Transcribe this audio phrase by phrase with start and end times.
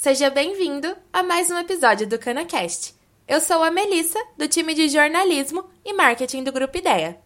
[0.00, 2.94] seja bem-vindo a mais um episódio do CanaCast.
[3.28, 7.20] Eu sou a Melissa, do time de jornalismo e marketing do Grupo Ideia.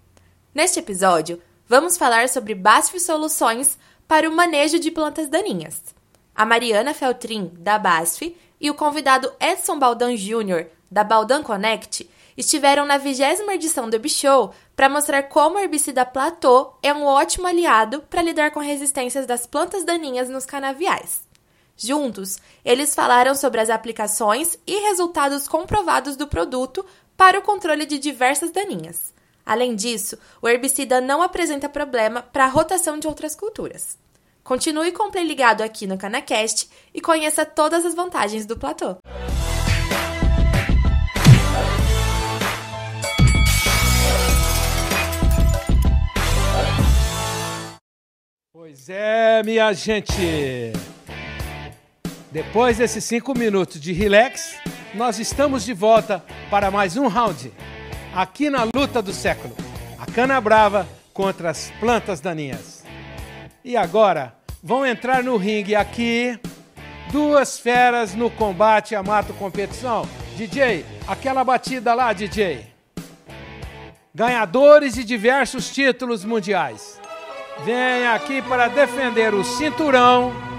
[0.52, 5.94] Neste episódio, vamos falar sobre BASF Soluções para o manejo de plantas daninhas.
[6.34, 12.84] A Mariana Feltrin, da BASF, e o convidado Edson Baldan Jr., da Baldan Connect, estiveram
[12.84, 18.02] na vigésima edição do Show para mostrar como o herbicida Platô é um ótimo aliado
[18.10, 21.23] para lidar com resistências das plantas daninhas nos canaviais.
[21.76, 26.84] Juntos, eles falaram sobre as aplicações e resultados comprovados do produto
[27.16, 29.12] para o controle de diversas daninhas.
[29.44, 33.98] Além disso, o herbicida não apresenta problema para a rotação de outras culturas.
[34.42, 38.96] Continue com o Play ligado aqui no Canacast e conheça todas as vantagens do platô.
[48.52, 50.72] Pois é, minha gente.
[52.34, 54.56] Depois desses cinco minutos de relax,
[54.92, 57.52] nós estamos de volta para mais um round.
[58.12, 59.54] Aqui na luta do século.
[59.96, 62.84] A cana brava contra as plantas daninhas.
[63.64, 66.36] E agora, vão entrar no ringue aqui
[67.12, 70.04] duas feras no combate a mato competição.
[70.36, 72.66] DJ, aquela batida lá, DJ.
[74.12, 77.00] Ganhadores de diversos títulos mundiais
[77.64, 80.53] vem aqui para defender o cinturão.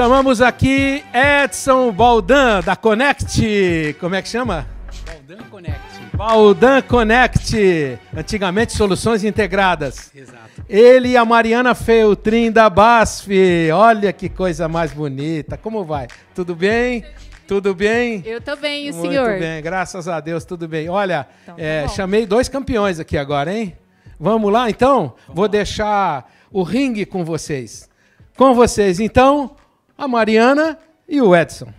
[0.00, 3.94] Chamamos aqui Edson Baldan, da Connect.
[4.00, 4.66] Como é que chama?
[5.04, 6.16] Baldan Connect.
[6.16, 10.10] Baldan Connect, antigamente Soluções Integradas.
[10.14, 10.64] Exato.
[10.66, 13.70] Ele e a Mariana Feltrin da BASF.
[13.74, 15.58] Olha que coisa mais bonita.
[15.58, 16.08] Como vai?
[16.34, 17.04] Tudo bem?
[17.46, 18.22] Tudo bem?
[18.24, 19.38] Eu tô bem, e o Muito senhor?
[19.38, 20.88] bem, graças a Deus, tudo bem.
[20.88, 23.76] Olha, Então tá é, chamei dois campeões aqui agora, hein?
[24.18, 25.12] Vamos lá, então?
[25.28, 27.86] Vou deixar o ringue com vocês.
[28.34, 29.56] Com vocês, então,
[30.00, 31.70] a Mariana e o Edson.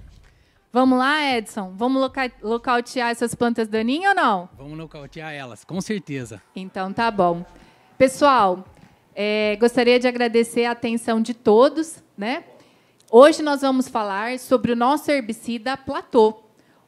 [0.72, 1.74] Vamos lá, Edson?
[1.76, 4.50] Vamos loca locautear essas plantas daninhas ou não?
[4.56, 6.40] Vamos nocautear elas, com certeza.
[6.56, 7.44] Então tá bom.
[7.98, 8.64] Pessoal,
[9.16, 12.44] é, gostaria de agradecer a atenção de todos, né?
[13.10, 16.44] Hoje nós vamos falar sobre o nosso herbicida Platô,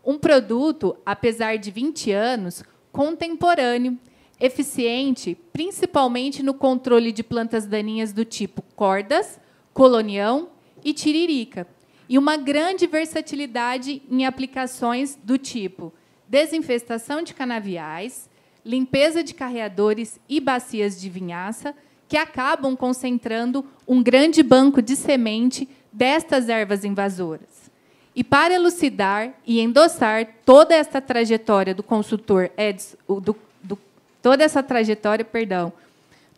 [0.06, 3.98] um produto, apesar de 20 anos, contemporâneo,
[4.40, 9.40] eficiente, principalmente no controle de plantas daninhas do tipo cordas,
[9.74, 10.53] colonião
[10.84, 11.68] e tiririca,
[12.10, 15.94] e uma grande versatilidade em aplicações do tipo
[16.28, 18.28] desinfestação de canaviais,
[18.66, 21.76] limpeza de carreadores e bacias de vinhaça,
[22.08, 27.72] que acabam concentrando um grande banco de semente destas ervas invasoras.
[28.16, 33.78] E para elucidar e endossar toda esta trajetória do consultor Edson, do, do,
[34.22, 35.74] toda essa trajetória, perdão,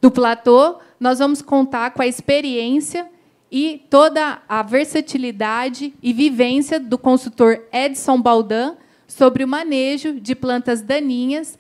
[0.02, 3.08] do platô, nós vamos contar com a experiência
[3.52, 8.76] e toda a versatilidade e vivência do consultor Edson Baldan
[9.08, 11.58] sobre o manejo de plantas daninhas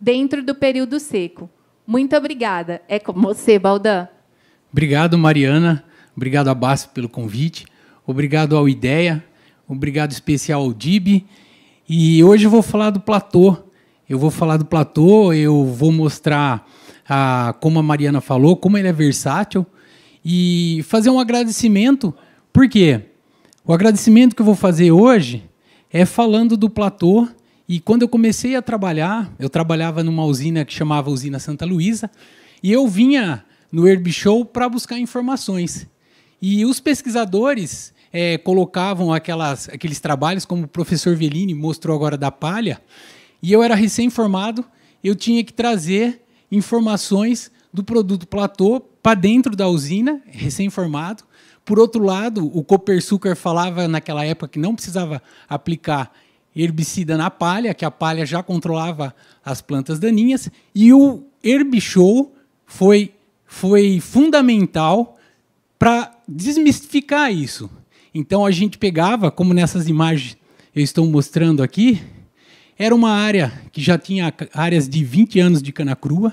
[0.00, 1.48] dentro do período seco.
[1.86, 2.82] Muito obrigada.
[2.88, 4.06] É com você, Baldan.
[4.70, 5.84] Obrigado, Mariana.
[6.14, 7.66] Obrigado a BASF pelo convite.
[8.06, 9.24] Obrigado ao IDEA.
[9.66, 11.26] Obrigado especial ao DIB.
[11.88, 13.56] E hoje eu vou falar do platô.
[14.08, 16.66] Eu vou falar do platô, eu vou mostrar,
[17.06, 19.66] ah, como a Mariana falou, como ele é versátil
[20.30, 22.14] e fazer um agradecimento.
[22.52, 23.00] Por quê?
[23.64, 25.42] O agradecimento que eu vou fazer hoje
[25.90, 27.26] é falando do platô.
[27.66, 32.10] E quando eu comecei a trabalhar, eu trabalhava numa usina que chamava Usina Santa Luísa,
[32.62, 35.86] e eu vinha no Herb Show para buscar informações.
[36.42, 42.30] E os pesquisadores eh, colocavam aquelas, aqueles trabalhos, como o professor Velini mostrou agora da
[42.30, 42.82] palha,
[43.42, 44.62] e eu era recém-formado,
[45.02, 46.20] eu tinha que trazer
[46.52, 51.22] informações do produto platô para dentro da usina, recém-formado.
[51.64, 56.10] Por outro lado, o Copersucar falava naquela época que não precisava aplicar
[56.56, 59.14] herbicida na palha, que a palha já controlava
[59.44, 62.34] as plantas daninhas, e o Herbishow
[62.66, 63.12] foi,
[63.46, 65.16] foi fundamental
[65.78, 67.70] para desmistificar isso.
[68.12, 70.36] Então a gente pegava, como nessas imagens
[70.74, 72.00] eu estou mostrando aqui,
[72.76, 76.32] era uma área que já tinha áreas de 20 anos de cana crua,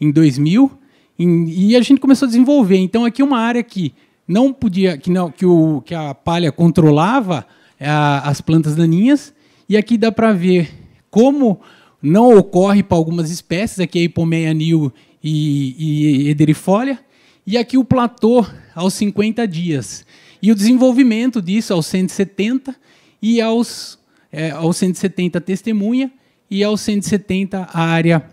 [0.00, 0.74] em 2000, em-
[1.18, 2.76] e a gente começou a desenvolver.
[2.76, 3.94] Então aqui uma área que
[4.26, 7.46] não podia, que, não, que, o, que a palha controlava
[7.80, 9.34] ah, as plantas daninhas,
[9.68, 10.70] e aqui dá para ver
[11.10, 11.60] como
[12.02, 16.98] não ocorre para algumas espécies, aqui é Hipomeia nil e, e Ederifolia,
[17.46, 18.44] E aqui o platô
[18.74, 20.04] aos 50 dias.
[20.42, 22.74] E o desenvolvimento disso aos 170
[23.22, 23.98] e aos,
[24.30, 26.12] é, aos 170 testemunha
[26.50, 28.28] e aos 170 a área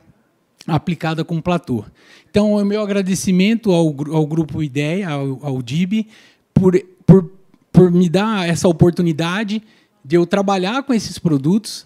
[0.68, 1.84] aplicada com platô.
[2.30, 6.08] Então, o meu agradecimento ao, ao Grupo Ideia, ao, ao DIB,
[6.54, 7.31] por, por,
[7.72, 9.62] por me dar essa oportunidade
[10.04, 11.86] de eu trabalhar com esses produtos,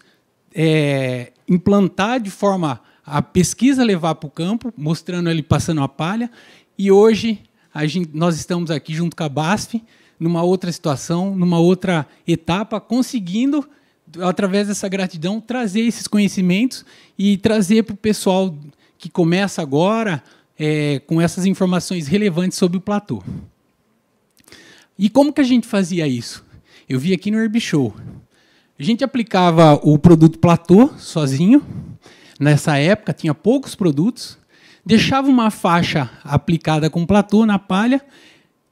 [0.53, 6.29] é, implantar de forma a pesquisa levar para o campo, mostrando ele passando a palha,
[6.77, 7.41] e hoje
[7.85, 9.83] gente, nós estamos aqui junto com a BASF,
[10.17, 13.67] numa outra situação, numa outra etapa, conseguindo,
[14.21, 16.85] através dessa gratidão, trazer esses conhecimentos
[17.17, 18.55] e trazer para o pessoal
[18.97, 20.23] que começa agora
[20.57, 23.23] é, com essas informações relevantes sobre o platô.
[24.97, 26.45] E como que a gente fazia isso?
[26.87, 27.93] Eu vi aqui no Herb Show.
[28.77, 31.65] A gente aplicava o produto platô sozinho.
[32.39, 34.37] Nessa época tinha poucos produtos.
[34.85, 37.99] Deixava uma faixa aplicada com platô na palha,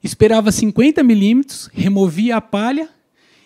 [0.00, 2.88] esperava 50 milímetros, removia a palha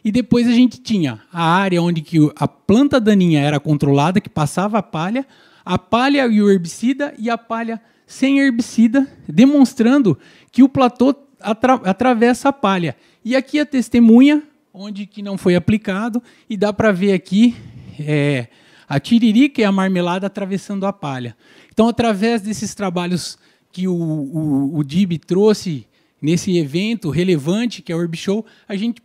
[0.04, 4.28] e depois a gente tinha a área onde que a planta daninha era controlada, que
[4.28, 5.26] passava a palha,
[5.64, 10.18] a palha e o herbicida e a palha sem herbicida, demonstrando
[10.50, 12.96] que o platô atra atravessa a palha.
[13.24, 14.42] E aqui a testemunha,
[14.72, 17.54] onde que não foi aplicado, e dá para ver aqui
[18.00, 18.48] é,
[18.88, 21.36] a tiririca e a marmelada atravessando a palha.
[21.70, 23.38] Então, através desses trabalhos
[23.70, 25.86] que o, o, o DIB trouxe
[26.20, 29.02] nesse evento relevante, que é o Herb Show, a gente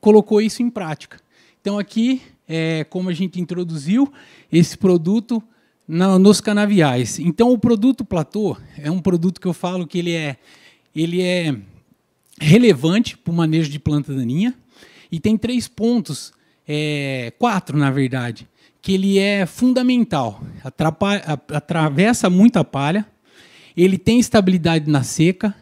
[0.00, 1.20] colocou isso em prática.
[1.60, 4.12] Então, aqui, é, como a gente introduziu
[4.52, 5.42] esse produto
[5.86, 7.18] na, nos canaviais.
[7.18, 10.36] Então, o produto platô é um produto que eu falo que ele é,
[10.94, 11.54] ele é
[12.40, 14.54] relevante para o manejo de planta daninha
[15.10, 16.32] e tem três pontos,
[16.66, 18.48] é, quatro na verdade,
[18.82, 20.42] que ele é fundamental.
[21.48, 23.06] atravessa muito a palha,
[23.76, 25.54] ele tem estabilidade na seca,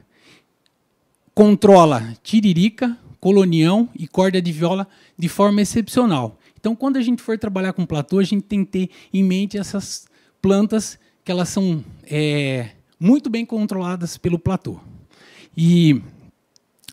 [1.35, 4.87] controla tiririca, colonião e corda de viola
[5.17, 6.39] de forma excepcional.
[6.59, 9.59] Então, quando a gente for trabalhar com platô, a gente tem que ter em mente
[9.59, 10.07] essas
[10.41, 14.79] plantas que elas são é, muito bem controladas pelo platô.
[15.57, 16.01] E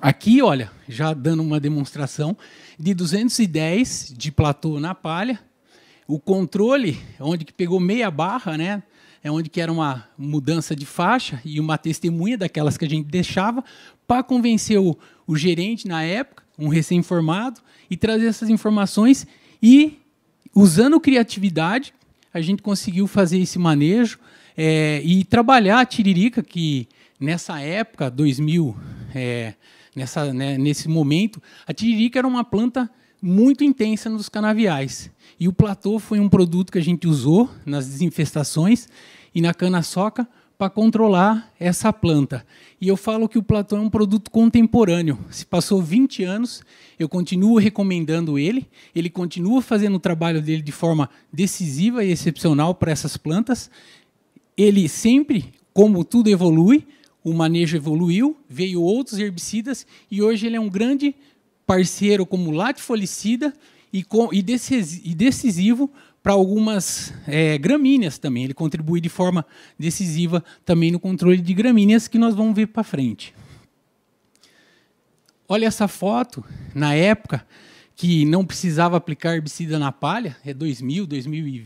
[0.01, 2.37] aqui, olha, já dando uma demonstração
[2.77, 5.39] de 210 de platô na palha,
[6.07, 8.83] o controle, onde que pegou meia barra, né?
[9.23, 13.07] É onde que era uma mudança de faixa e uma testemunha daquelas que a gente
[13.07, 13.63] deixava
[14.09, 14.97] para convencer o,
[15.27, 17.61] o gerente na época, um recém-formado,
[17.91, 19.27] e trazer essas informações
[19.61, 19.99] e
[20.55, 21.93] usando criatividade
[22.33, 24.17] a gente conseguiu fazer esse manejo
[24.57, 26.87] é, e trabalhar a tiririca, que
[27.19, 28.75] nessa época, 2000,
[29.13, 29.53] é,
[29.95, 32.89] nessa, né, nesse momento, a tiririca era uma planta
[33.21, 35.11] muito intensa nos canaviais.
[35.39, 38.87] E o platô foi um produto que a gente usou nas desinfestações
[39.35, 40.27] e na cana-soca
[40.59, 42.45] para controlar essa planta.
[42.81, 45.17] E eu falo que o platô é um produto contemporâneo.
[45.31, 46.61] Se passou 20 anos,
[46.99, 52.75] eu continuo recomendando ele, ele continua fazendo o trabalho dele de forma decisiva e excepcional
[52.75, 53.71] para essas plantas.
[54.57, 56.85] Ele sempre, como tudo evolui,
[57.23, 61.15] o manejo evoluiu, veio outros herbicidas e hoje ele é um grande
[61.65, 63.53] parceiro como latifolicida
[63.93, 65.89] e, e decisivo
[66.21, 68.43] para algumas é, gramíneas também.
[68.43, 69.45] Ele contribui de forma
[69.77, 73.33] decisiva também no controle de gramíneas, que nós vamos ver para frente.
[75.47, 76.43] Olha essa foto,
[76.75, 77.45] na época
[77.95, 81.65] que não precisava aplicar herbicida na palha, é 2000, 2000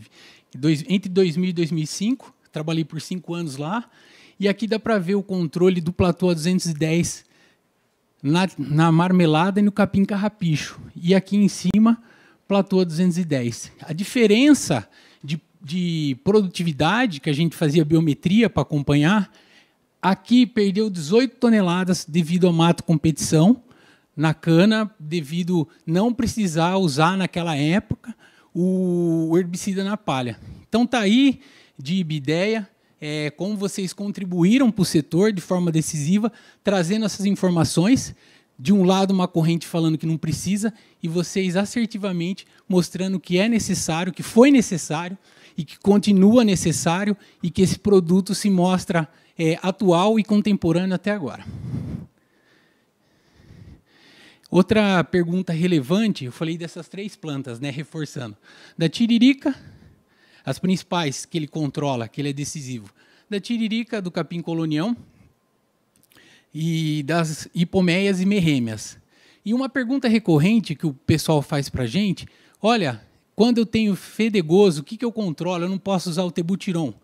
[0.54, 3.88] dois, entre 2000 e 2005, trabalhei por cinco anos lá,
[4.38, 7.24] e aqui dá para ver o controle do platô a 210
[8.22, 10.80] na, na marmelada e no capim carrapicho.
[10.96, 12.02] E aqui em cima
[12.54, 13.72] platô 210.
[13.80, 14.88] A diferença
[15.24, 19.28] de, de produtividade, que a gente fazia biometria para acompanhar,
[20.00, 23.60] aqui perdeu 18 toneladas devido a mato competição,
[24.16, 28.14] na cana, devido não precisar usar naquela época
[28.54, 30.38] o herbicida na palha.
[30.68, 31.40] Então tá aí
[31.76, 32.70] de ideia,
[33.00, 36.30] é, como vocês contribuíram para o setor de forma decisiva,
[36.62, 38.14] trazendo essas informações
[38.58, 43.48] de um lado uma corrente falando que não precisa e vocês assertivamente mostrando que é
[43.48, 45.18] necessário, que foi necessário
[45.56, 49.08] e que continua necessário e que esse produto se mostra
[49.38, 51.44] é, atual e contemporâneo até agora.
[54.50, 58.36] Outra pergunta relevante, eu falei dessas três plantas, né, reforçando.
[58.78, 59.52] Da tiririca,
[60.44, 62.88] as principais que ele controla, que ele é decisivo.
[63.28, 64.96] Da tiririca, do capim colonião,
[66.54, 68.96] e das hipomeias e merrêmias.
[69.44, 72.26] E uma pergunta recorrente que o pessoal faz para gente,
[72.62, 73.02] olha,
[73.34, 75.64] quando eu tenho fedegoso, o que, que eu controlo?
[75.64, 76.94] Eu não posso usar o tebutiron.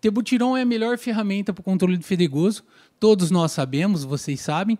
[0.00, 2.62] Tebutiron é a melhor ferramenta para o controle do fedegoso.
[3.00, 4.78] Todos nós sabemos, vocês sabem.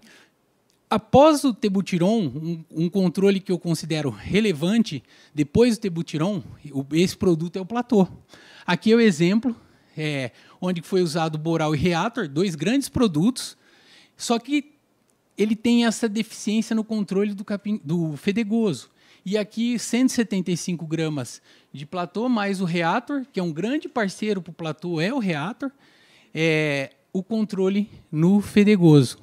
[0.91, 5.03] Após o Tebutiron, um, um, controle que eu considero relevante,
[5.35, 6.43] depois do Tebutiron,
[6.93, 8.09] esse produto é o platô.
[8.67, 9.55] Aqui é o exemplo,
[9.97, 10.31] é,
[10.61, 13.57] onde foi usado o Boral e Reator, dois grandes produtos,
[14.19, 14.73] só que
[15.39, 18.91] ele tem essa deficiência no controle do, capim, do fedegoso.
[19.25, 21.41] E aqui, 175 gramas
[21.73, 25.19] de platô, mais o Reator, que é um grande parceiro para o platô, é o
[25.19, 25.71] Reator,
[26.35, 29.19] é, o controle no fedegoso.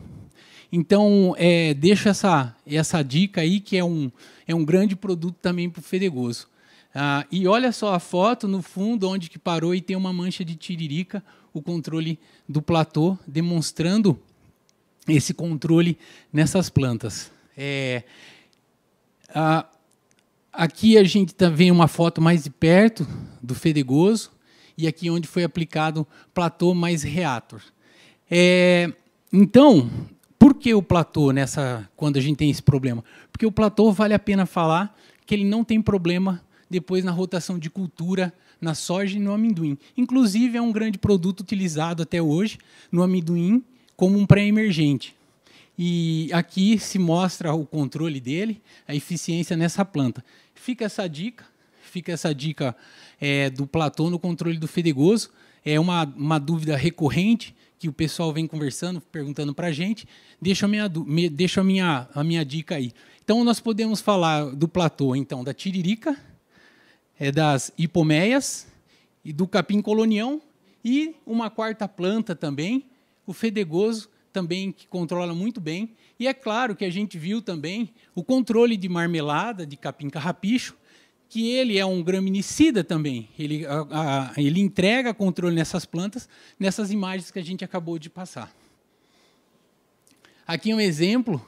[0.72, 4.10] Então, é, deixo essa, essa dica aí, que é um,
[4.48, 6.48] é um grande produto também para o fedegoso.
[6.94, 10.46] Ah, e olha só a foto no fundo, onde que parou e tem uma mancha
[10.46, 11.22] de tiririca,
[11.54, 14.18] o controle do platô, demonstrando
[15.08, 15.98] esse controle
[16.32, 17.32] nessas plantas.
[17.58, 18.04] É,
[19.34, 19.66] ah,
[20.52, 23.08] aqui a gente tá vendo uma foto mais de perto
[23.42, 24.32] do fedegoso,
[24.78, 27.62] e aqui onde foi aplicado platô mais reator.
[28.30, 28.92] É,
[29.32, 29.90] então,
[30.38, 33.04] por que o platô nessa quando a gente tem esse problema?
[33.32, 37.58] Porque o platô vale a pena falar que ele não tem problema depois na rotação
[37.58, 39.78] de cultura na soja e no amendoim.
[39.96, 42.58] Inclusive é um grande produto utilizado até hoje
[42.92, 43.64] no amendoim
[43.96, 45.16] como um pré-emergente.
[45.78, 50.24] E aqui se mostra o controle dele, a eficiência nessa planta.
[50.54, 51.46] Fica essa dica,
[51.82, 52.76] fica essa dica
[53.20, 55.30] é, do platô no controle do fedegoso.
[55.66, 60.08] É uma, uma dúvida recorrente que o pessoal vem conversando, perguntando para a gente,
[60.42, 60.90] deixa, a minha,
[61.30, 62.94] deixa a, minha, a minha dica aí.
[63.24, 66.18] Então, nós podemos falar do platô, então, da tiririca,
[67.20, 68.68] é, das hipomeias,
[69.26, 70.42] e do capim colonião,
[70.84, 72.86] e uma quarta planta também,
[73.26, 75.96] o fedegoso, também que controla muito bem.
[76.20, 80.76] E é claro que a gente viu também o controle de marmelada de capim carrapicho,
[81.30, 83.30] que ele é um graminicida também.
[83.38, 86.30] Ele, a, a, ele entrega controle nessas plantas,
[86.60, 88.54] nessas imagens que a gente acabou de passar.
[90.48, 91.46] Aqui um exemplo,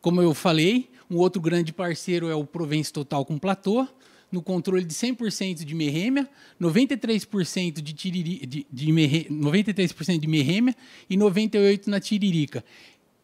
[0.00, 3.88] como eu falei, um outro grande parceiro é o Provence Total com Platô,
[4.30, 6.28] no controle de 100% de merrêmia,
[6.60, 10.74] 93% de, tiriri, de, de, merre, 93% de merrêmia
[11.08, 12.64] e 98% na tiririca.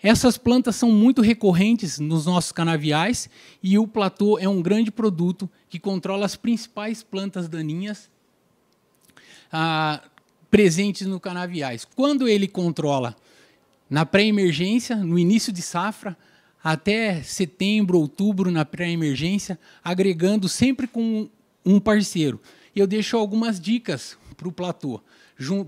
[0.02, 3.30] Essas plantas são muito recorrentes nos nossos canaviais
[3.62, 8.10] e o platô é um grande produto que controla as principais plantas daninhas
[9.52, 10.02] ah,
[10.50, 11.84] presentes no canaviais.
[11.84, 13.16] Quando ele controla
[13.88, 16.16] na pré-emergência, no início de safra,
[16.68, 21.30] até setembro, outubro na pré-emergência, agregando sempre com
[21.64, 22.40] um parceiro.
[22.75, 25.00] Eu deixo algumas dicas para o platô,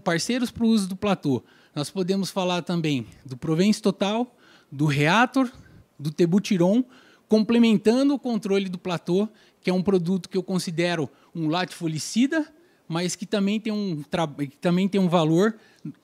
[0.02, 1.44] parceiros para o uso do platô.
[1.72, 4.36] Nós podemos falar também do Provence Total,
[4.72, 5.48] do Reator,
[5.96, 6.82] do Tebutiron,
[7.28, 9.28] complementando o controle do platô,
[9.60, 12.44] que é um produto que eu considero um latifolicida,
[12.88, 14.02] mas que também tem um,
[14.50, 15.56] que também tem um valor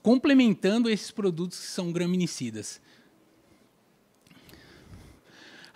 [0.05, 2.81] complementando esses produtos que são graminicidas.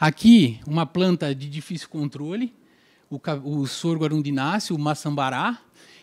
[0.00, 2.54] Aqui, uma planta de difícil controle,
[3.10, 5.58] o, o sorgo arundináceo, o maçambará,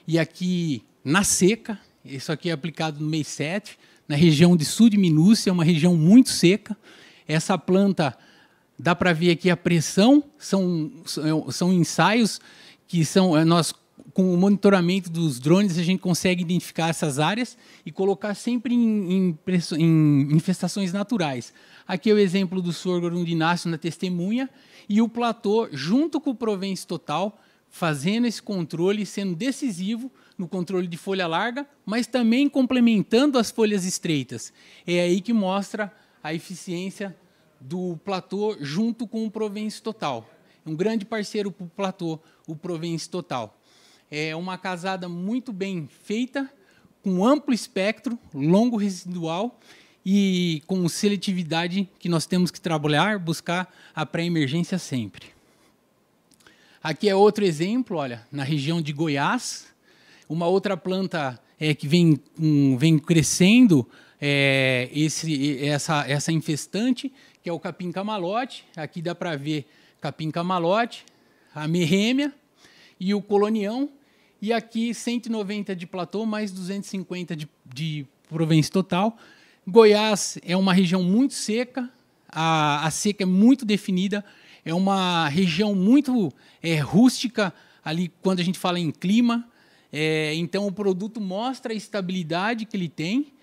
[0.05, 4.89] e aqui na seca, isso aqui é aplicado no mês 7, na região de sul
[4.89, 6.75] de Minúcia, é uma região muito seca.
[7.25, 8.17] Essa planta,
[8.77, 10.91] dá para ver aqui a pressão, são,
[11.49, 12.41] são ensaios
[12.89, 13.73] que são nós
[14.13, 19.11] com o monitoramento dos drones, a gente consegue identificar essas áreas e colocar sempre em,
[19.11, 19.39] em,
[19.77, 21.53] em infestações naturais.
[21.87, 24.49] Aqui é o exemplo do sorgo arundináceo na testemunha
[24.87, 27.37] e o platô, junto com o Provence Total,
[27.69, 33.85] fazendo esse controle, sendo decisivo no controle de folha larga, mas também complementando as folhas
[33.85, 34.53] estreitas.
[34.87, 35.91] É aí que mostra
[36.23, 37.15] a eficiência
[37.59, 40.27] do platô junto com o Provence Total.
[40.65, 43.55] Um grande parceiro para o platô, o Provence Total.
[44.09, 46.49] É uma casada muito bem feita,
[47.01, 49.59] com amplo espectro, longo residual
[50.05, 55.27] e com seletividade que nós temos que trabalhar, buscar a pré-emergência sempre.
[56.81, 59.65] Aqui é outro exemplo, olha, na região de Goiás,
[60.29, 63.87] uma outra planta é, que vem, um, vem crescendo
[64.21, 68.65] é, esse, essa, essa infestante, que é o capim camalote.
[68.75, 69.67] Aqui dá para ver
[69.99, 71.05] capim camalote,
[71.53, 72.31] a merrêmia,
[72.99, 73.89] e o colonião,
[74.45, 79.17] e aqui 190 de platô, mais 250 de, de Provence total.
[79.67, 81.89] Goiás é uma região muito seca,
[82.29, 84.23] a, a seca é muito definida,
[84.63, 87.51] é uma região muito é, rústica,
[87.83, 89.49] ali quando a gente fala em clima,
[89.91, 93.33] é, então o produto mostra a estabilidade que ele tem,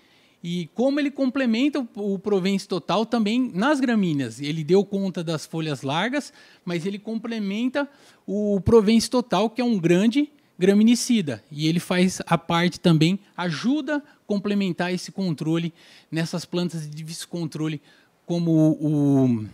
[0.41, 4.39] e como ele complementa o, o Provence Total também nas gramíneas.
[4.39, 6.31] Ele deu conta das folhas largas,
[6.63, 7.89] mas ele complementa
[8.25, 11.43] o Provence Total, que é um grande graminicida.
[11.51, 15.73] E ele faz a parte também, ajuda a complementar esse controle
[16.11, 17.81] nessas plantas de difícil controle,
[18.25, 19.47] como o,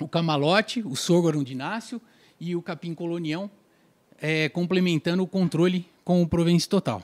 [0.00, 2.00] o camalote, o sorgo arundináceo
[2.40, 3.50] e o capim colonião,
[4.20, 7.02] é, complementando o controle com o Provence Total.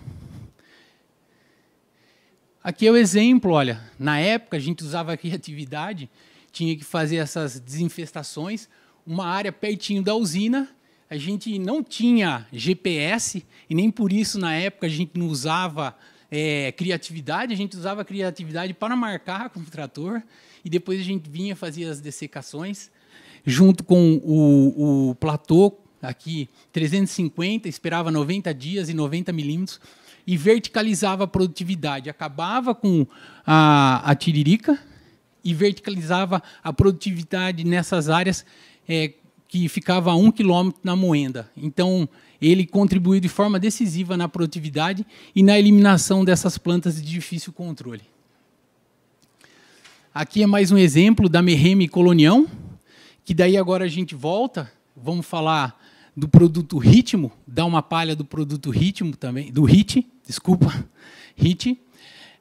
[2.62, 6.10] Aqui é o exemplo, olha, na época a gente usava a criatividade,
[6.52, 8.68] tinha que fazer essas desinfestações,
[9.06, 10.68] uma área pertinho da usina,
[11.10, 15.96] a gente não tinha GPS e nem por isso na época a gente não usava
[16.30, 20.22] é, criatividade, a gente usava criatividade para marcar com o trator
[20.64, 22.90] e depois a gente vinha fazer as dessecações
[23.44, 29.80] junto com o, o platô aqui 350, esperava 90 dias e 90 milímetros
[30.26, 32.10] e verticalizava a produtividade.
[32.10, 33.06] Acabava com
[33.46, 34.78] a, a tiririca
[35.42, 38.44] e verticalizava a produtividade nessas áreas
[38.86, 39.14] é,
[39.48, 41.50] que ficava a um quilômetro na moenda.
[41.56, 42.06] Então,
[42.40, 48.02] ele contribuiu de forma decisiva na produtividade e na eliminação dessas plantas de difícil controle.
[50.14, 52.46] Aqui é mais um exemplo da Merreme Colonião,
[53.24, 55.80] que daí agora a gente volta, vamos falar
[56.14, 60.86] do produto Ritmo, dar uma palha do produto Ritmo também, do HIT, desculpa,
[61.40, 61.78] HIT.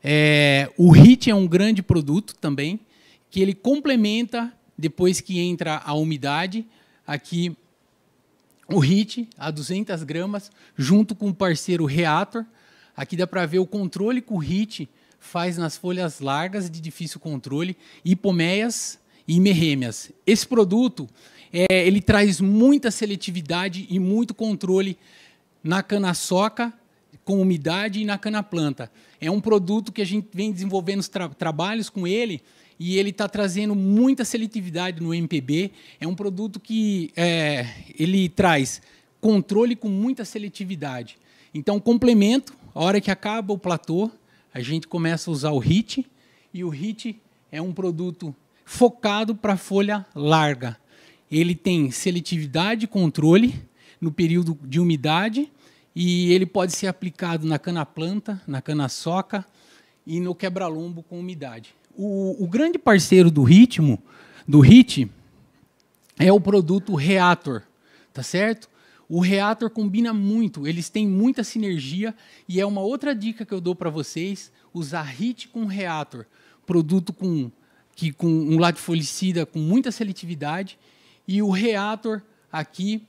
[0.03, 2.79] É, o HIT é um grande produto também,
[3.29, 6.65] que ele complementa, depois que entra a umidade,
[7.07, 7.55] aqui
[8.67, 12.45] o HIT a 200 gramas, junto com o parceiro Reator.
[12.95, 17.19] Aqui dá para ver o controle que o HIT faz nas folhas largas de difícil
[17.19, 20.11] controle, hipomeias e merrêmias.
[20.25, 21.07] Esse produto
[21.51, 24.97] é, ele traz muita seletividade e muito controle
[25.63, 26.73] na cana-soca,
[27.23, 28.91] com umidade e na cana-planta.
[29.19, 32.41] É um produto que a gente vem desenvolvendo tra trabalhos com ele
[32.79, 35.71] e ele está trazendo muita seletividade no MPB.
[35.99, 37.67] É um produto que é,
[37.97, 38.81] ele traz
[39.19, 41.17] controle com muita seletividade.
[41.53, 44.11] Então, complemento, a hora que acaba o platô,
[44.53, 46.05] a gente começa a usar o HIT,
[46.53, 47.19] e o HIT
[47.51, 50.77] é um produto focado para folha larga
[51.31, 53.53] ele tem seletividade e controle
[53.99, 55.51] no período de umidade
[55.95, 59.45] e ele pode ser aplicado na cana-planta, na cana-soca
[60.05, 61.73] e no quebra-lombo com umidade.
[61.99, 64.01] O, grande parceiro do ritmo,
[64.47, 65.09] do HIT,
[66.19, 67.63] é o produto Reator,
[68.13, 68.69] tá certo?
[69.09, 72.13] O Reator combina muito, eles têm muita sinergia
[72.47, 76.25] e é uma outra dica que eu dou para vocês, usar HIT com Reator,
[76.65, 77.49] produto com
[77.95, 80.77] que com um latifolicida com muita seletividade
[81.27, 83.01] e o reator aqui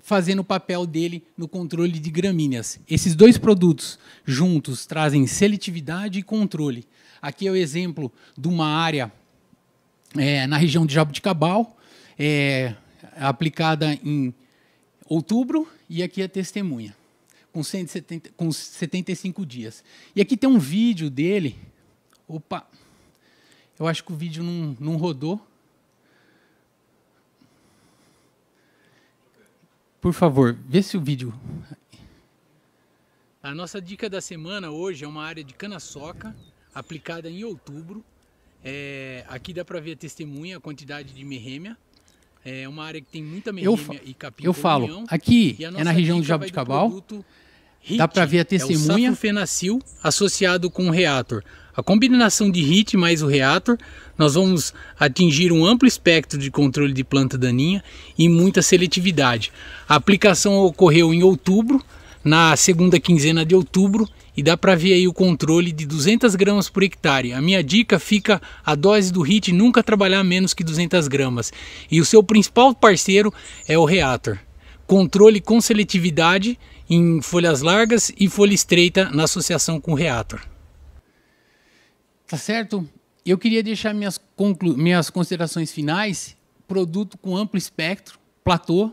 [0.00, 2.78] fazendo o papel dele no controle de gramíneas.
[2.88, 6.86] Esses dois produtos juntos trazem seletividade e controle.
[7.20, 9.12] Aqui é o exemplo de uma área
[10.16, 11.76] é, na região de Jabuticabal,
[12.18, 12.74] é,
[13.16, 14.32] aplicada em
[15.06, 16.96] outubro, e aqui é testemunha,
[17.52, 19.82] com, 170, com 75 dias.
[20.14, 21.56] E aqui tem um vídeo dele.
[22.26, 22.66] Opa!
[23.78, 25.40] Eu acho que o vídeo não, não rodou.
[30.00, 31.34] Por favor, vê se o vídeo.
[33.42, 36.34] A nossa dica da semana hoje é uma área de cana-soca
[36.74, 38.04] aplicada em outubro.
[38.64, 41.76] É, aqui dá para ver a testemunha, a quantidade de merrêmia.
[42.44, 46.20] É uma área que tem muita merrêmia e capim Eu falo, aqui é na região
[46.20, 47.02] de Jabuticabal.
[47.96, 49.08] Dá para ver a testemunha.
[49.08, 51.42] É o associado com o reator.
[51.76, 53.78] A combinação de HIT mais o reator,
[54.16, 57.84] nós vamos atingir um amplo espectro de controle de planta daninha
[58.18, 59.52] e muita seletividade.
[59.88, 61.80] A aplicação ocorreu em outubro,
[62.28, 66.68] na segunda quinzena de outubro, e dá para ver aí o controle de 200 gramas
[66.68, 67.32] por hectare.
[67.32, 71.50] A minha dica fica a dose do HIT nunca trabalhar menos que 200 gramas.
[71.90, 73.32] E o seu principal parceiro
[73.66, 74.38] é o reator.
[74.86, 80.40] Controle com seletividade em folhas largas e folha estreita na associação com o reator.
[82.26, 82.86] Tá certo?
[83.24, 84.20] Eu queria deixar minhas,
[84.76, 86.36] minhas considerações finais.
[86.66, 88.92] Produto com amplo espectro, platô.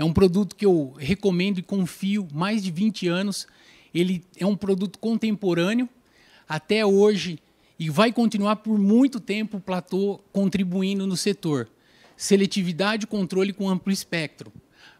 [0.00, 3.46] É um produto que eu recomendo e confio mais de 20 anos.
[3.92, 5.86] Ele é um produto contemporâneo.
[6.48, 7.38] Até hoje,
[7.78, 11.68] e vai continuar por muito tempo o platô contribuindo no setor.
[12.16, 14.50] Seletividade e controle com amplo espectro.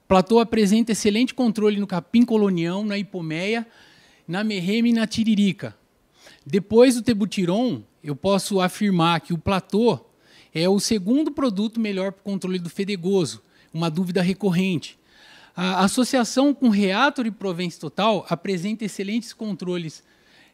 [0.07, 3.67] Platô apresenta excelente controle no capim colonião, na hipomeia,
[4.29, 5.75] na merreme e na tiririca.
[6.45, 9.99] Depois do Tebutiron, eu posso afirmar que o platô
[10.55, 14.99] é o segundo produto melhor para o controle do fedegoso, uma dúvida recorrente.
[15.55, 20.03] A associação com Reator e Provence Total apresenta excelentes controles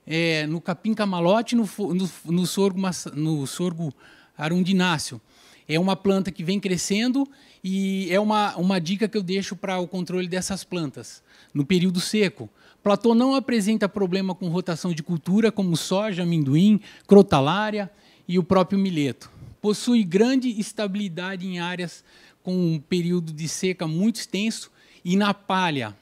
[0.07, 2.81] é, no capim camalote e no, no, no, sorgo,
[3.15, 3.93] no sorgo
[4.37, 5.21] arundináceo.
[5.69, 7.29] é uma planta que vem crescendo
[7.63, 12.01] e é uma, uma dica que eu deixo para o controle dessas plantas no período
[12.01, 12.49] seco.
[12.83, 17.91] Platô não apresenta problema com rotação de cultura como soja, amendoim, crotalária
[18.29, 19.31] e o próprio milheto.
[19.61, 22.05] Possui grande estabilidade em áreas
[22.47, 24.71] com um período de seca muito extenso
[25.05, 25.97] e na palha.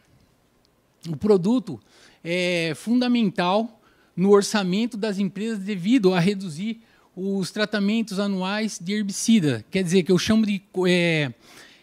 [1.08, 1.80] O produto
[2.22, 3.80] é fundamental
[4.14, 6.82] no orçamento das empresas devido a reduzir
[7.16, 9.64] os tratamentos anuais de herbicida.
[9.70, 11.32] Quer dizer, que eu chamo de é,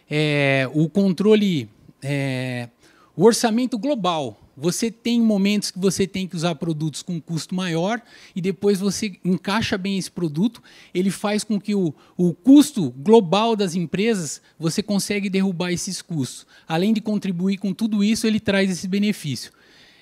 [0.08, 1.68] é, o controle,
[2.00, 2.68] é,
[3.16, 4.41] o orçamento global.
[4.56, 8.02] Você tem momentos que você tem que usar produtos com custo maior
[8.36, 10.62] e depois você encaixa bem esse produto.
[10.92, 16.46] Ele faz com que o, o custo global das empresas você consegue derrubar esses custos.
[16.68, 19.52] Além de contribuir com tudo isso, ele traz esse benefício.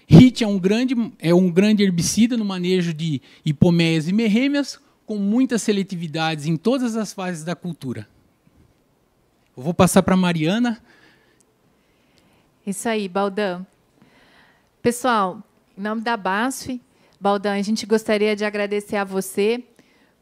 [0.08, 5.16] HIT é um grande, é um grande herbicida no manejo de hipoméias e merrêmias, com
[5.16, 8.08] muitas seletividades em todas as fases da cultura.
[9.56, 10.82] Eu vou passar para a Mariana.
[12.66, 13.64] Isso aí, Baldan.
[14.82, 15.42] Pessoal,
[15.76, 16.80] em nome da BASF,
[17.20, 19.62] Baldan, a gente gostaria de agradecer a você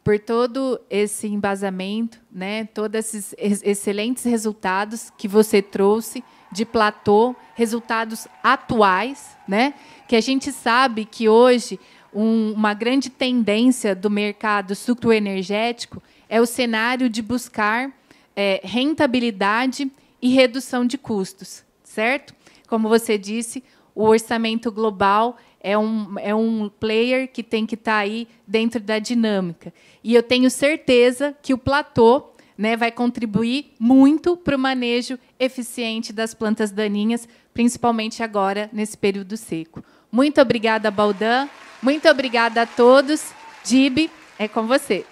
[0.03, 8.27] por todo esse embasamento, né, todos esses excelentes resultados que você trouxe de platô, resultados
[8.43, 9.75] atuais, né,
[10.09, 11.79] que a gente sabe que hoje
[12.13, 17.93] um, uma grande tendência do mercado sucroenergético é o cenário de buscar
[18.35, 19.89] é, rentabilidade
[20.21, 22.35] e redução de custos, certo?
[22.67, 23.63] Como você disse,
[23.99, 28.79] o orçamento global é um, é um player que tem que estar tá aí dentro
[28.79, 29.75] da dinâmica.
[30.05, 36.13] E eu tenho certeza que o platô né, vai contribuir muito para o manejo eficiente
[36.13, 39.83] das plantas daninhas, principalmente agora, nesse período seco.
[40.13, 41.49] Muito obrigada, Baldan.
[41.83, 43.33] Muito obrigada a todos.
[43.65, 44.09] Dib,
[44.39, 45.05] é com você.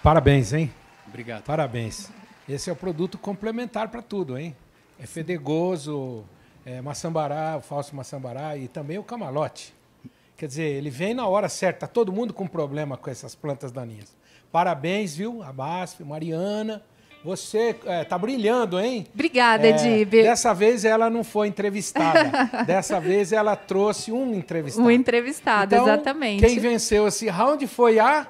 [0.00, 0.72] Parabéns, hein?
[1.08, 1.42] Obrigado.
[1.42, 2.08] Parabéns.
[2.48, 4.54] Esse é o produto complementar para tudo, hein?
[4.96, 6.24] É fedegoso,
[6.68, 9.74] é, maçambará, o falso maçambará e também o camalote.
[10.36, 11.86] Quer dizer, ele vem na hora certa.
[11.86, 14.14] Tá todo mundo com problema com essas plantas daninhas.
[14.52, 15.42] Parabéns, viu?
[15.42, 16.82] A BASF, Mariana.
[17.24, 19.06] Você é, tá brilhando, hein?
[19.12, 20.22] Obrigada, é, Edib.
[20.22, 22.30] Dessa vez ela não foi entrevistada.
[22.64, 24.86] dessa vez ela trouxe um entrevistado.
[24.86, 26.46] Um entrevistado, então, exatamente.
[26.46, 28.26] Quem venceu esse round foi a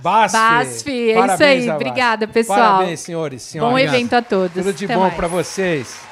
[0.00, 0.36] BASF.
[0.36, 1.74] BASF, é Parabéns, isso aí.
[1.74, 2.58] Obrigada, pessoal.
[2.58, 3.72] Parabéns, senhores, senhoras.
[3.72, 4.52] Bom evento a todos.
[4.52, 6.07] Tudo de Até bom para vocês.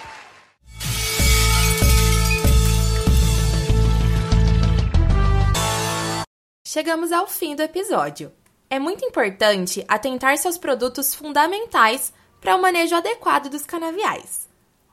[6.76, 8.30] Chegamos ao fim do episódio.
[8.68, 14.46] É muito importante atentar-se aos produtos fundamentais para o manejo adequado dos canaviais.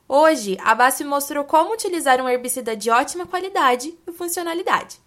[0.08, 4.98] Hoje, a BASF mostrou como utilizar um herbicida de ótima qualidade e funcionalidade.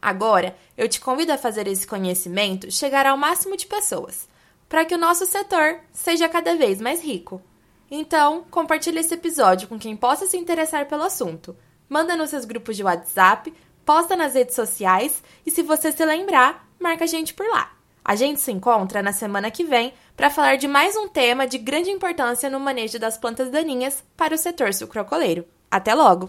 [0.00, 4.28] Agora, eu te convido a fazer esse conhecimento chegar ao máximo de pessoas,
[4.68, 7.42] para que o nosso setor seja cada vez mais rico.
[7.90, 11.56] Então, compartilhe esse episódio com quem possa se interessar pelo assunto.
[11.88, 13.52] Manda nos seus grupos de WhatsApp
[13.86, 17.70] posta nas redes sociais e se você se lembrar, marca a gente por lá.
[18.04, 21.58] A gente se encontra na semana que vem para falar de mais um tema de
[21.58, 25.44] grande importância no manejo das plantas daninhas para o setor sucrocoleiro.
[25.70, 26.28] Até logo!